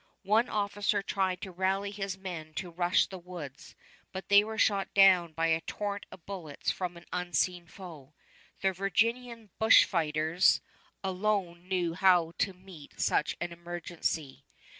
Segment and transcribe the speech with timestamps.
[0.25, 3.75] One officer tried to rally his men to rush the woods,
[4.11, 8.15] but they were shot down by a torrent of bullets from an unseen foe.
[8.61, 10.59] The Virginian bushfighters
[11.03, 14.43] alone knew how to meet such an emergency.